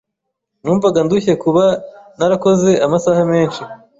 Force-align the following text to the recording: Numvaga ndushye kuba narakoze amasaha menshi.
Numvaga 0.63 0.99
ndushye 1.05 1.33
kuba 1.43 1.63
narakoze 2.17 2.69
amasaha 2.85 3.21
menshi. 3.31 3.61